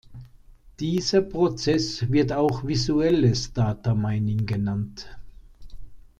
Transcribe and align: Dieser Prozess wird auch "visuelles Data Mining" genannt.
Dieser 0.79 1.21
Prozess 1.21 2.11
wird 2.11 2.33
auch 2.33 2.65
"visuelles 2.65 3.53
Data 3.53 3.93
Mining" 3.93 4.47
genannt. 4.47 5.05